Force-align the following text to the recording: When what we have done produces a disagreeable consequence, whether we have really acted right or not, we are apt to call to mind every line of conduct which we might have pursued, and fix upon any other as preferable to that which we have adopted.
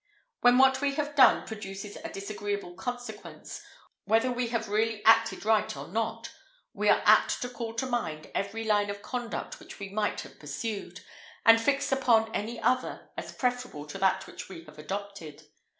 When 0.39 0.57
what 0.57 0.81
we 0.81 0.95
have 0.95 1.13
done 1.13 1.45
produces 1.45 1.95
a 1.97 2.09
disagreeable 2.11 2.73
consequence, 2.73 3.61
whether 4.05 4.31
we 4.31 4.47
have 4.47 4.67
really 4.67 5.05
acted 5.05 5.45
right 5.45 5.77
or 5.77 5.87
not, 5.89 6.31
we 6.73 6.89
are 6.89 7.03
apt 7.05 7.39
to 7.43 7.49
call 7.49 7.75
to 7.75 7.85
mind 7.85 8.31
every 8.33 8.63
line 8.63 8.89
of 8.89 9.03
conduct 9.03 9.59
which 9.59 9.77
we 9.77 9.89
might 9.89 10.21
have 10.21 10.39
pursued, 10.39 11.01
and 11.45 11.61
fix 11.61 11.91
upon 11.91 12.33
any 12.33 12.59
other 12.59 13.11
as 13.15 13.33
preferable 13.35 13.85
to 13.85 13.99
that 13.99 14.25
which 14.25 14.49
we 14.49 14.63
have 14.63 14.79
adopted. 14.79 15.43